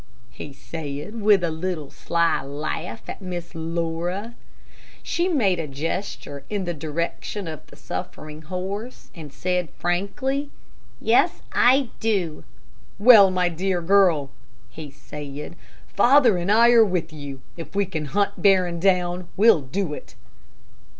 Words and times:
he 0.31 0.51
said, 0.51 1.21
with 1.21 1.43
a 1.43 1.51
little, 1.51 1.91
sly 1.91 2.41
laugh 2.41 3.07
at 3.07 3.21
Miss 3.21 3.51
Laura. 3.53 4.33
She 5.03 5.27
made 5.29 5.59
a 5.59 5.67
gesture 5.67 6.43
in 6.49 6.65
the 6.65 6.73
direction 6.73 7.47
of 7.47 7.63
the 7.67 7.75
suffering 7.75 8.41
horse, 8.41 9.11
and 9.13 9.31
said, 9.31 9.69
frankly, 9.77 10.49
"Yes, 10.99 11.43
I 11.53 11.89
do." 11.99 12.43
"Well, 12.97 13.29
my 13.29 13.47
dear 13.47 13.79
girl," 13.79 14.31
he 14.71 14.89
said, 14.89 15.55
"father 15.85 16.35
and 16.35 16.51
I 16.51 16.71
are 16.71 16.83
with 16.83 17.13
you. 17.13 17.41
If 17.55 17.75
we 17.75 17.85
can 17.85 18.05
hunt 18.05 18.41
Barron 18.41 18.79
down, 18.79 19.27
we'll 19.37 19.61
do 19.61 19.93
it." 19.93 20.15